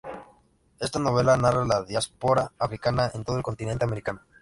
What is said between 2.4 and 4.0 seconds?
africana en todo el continente